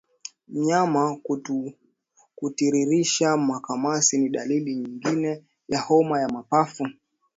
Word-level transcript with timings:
Mnyama 0.47 1.19
kutiririsha 2.37 3.37
makamasi 3.37 4.17
ni 4.17 4.29
dalili 4.29 4.75
nyingine 4.75 5.43
ya 5.67 5.79
homa 5.81 6.19
ya 6.21 6.29
mapafu 6.29 6.87